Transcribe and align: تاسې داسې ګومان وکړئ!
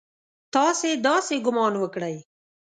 تاسې 0.53 0.89
داسې 1.07 1.35
ګومان 1.45 1.73
وکړئ! 1.79 2.15